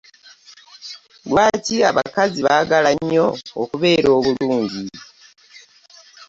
Lwaki 1.29 1.75
abakazi 1.89 2.39
bagala 2.47 2.89
nnyo 2.97 3.27
okubeera 3.61 4.09
obulungi? 4.17 4.83